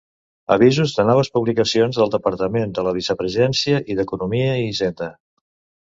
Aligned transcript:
Avisos 0.53 0.93
de 0.99 1.05
noves 1.09 1.29
publicacions 1.35 2.01
del 2.01 2.11
Departament 2.17 2.75
de 2.81 2.87
la 2.91 2.97
Vicepresidència 2.99 3.85
i 3.95 4.01
d'Economia 4.01 4.61
i 4.65 4.69
Hisenda. 4.73 5.17